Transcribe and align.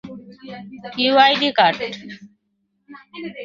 ওই, 0.95 1.33
জোবার্গ! 1.41 1.79